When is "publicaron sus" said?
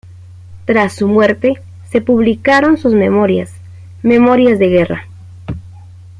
2.01-2.91